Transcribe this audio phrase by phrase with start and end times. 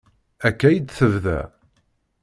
[0.47, 1.39] Akka i d-tebda.